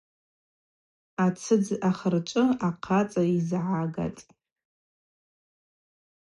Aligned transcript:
Ацӏыдз 1.25 1.69
ахырчӏвы 1.89 2.45
ахъацӏа 2.67 3.23
йзагатӏ. 3.35 4.21